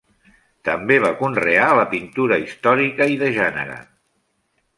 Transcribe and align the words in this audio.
També 0.69 0.95
va 1.03 1.11
conrear 1.19 1.67
la 1.81 1.85
pintura 1.91 2.41
històrica 2.45 3.09
i 3.17 3.21
de 3.25 3.31
gènere. 3.37 3.79